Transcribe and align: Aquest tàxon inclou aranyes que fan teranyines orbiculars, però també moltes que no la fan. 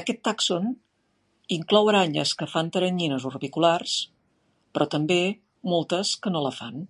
Aquest 0.00 0.20
tàxon 0.28 0.68
inclou 1.56 1.90
aranyes 1.94 2.34
que 2.42 2.48
fan 2.52 2.70
teranyines 2.78 3.26
orbiculars, 3.32 3.98
però 4.76 4.88
també 4.94 5.18
moltes 5.76 6.14
que 6.28 6.36
no 6.38 6.46
la 6.48 6.56
fan. 6.62 6.80